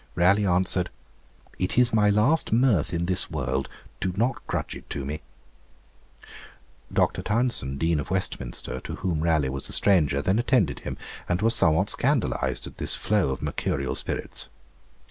[0.15, 0.89] Raleigh answered,
[1.59, 3.69] 'It is my last mirth in this world;
[3.99, 5.21] do not grudge it to me.'
[6.91, 7.21] Dr.
[7.21, 10.97] Tounson, Dean of Westminster, to whom Raleigh was a stranger, then attended him;
[11.29, 14.49] and was somewhat scandalised at this flow of mercurial spirits.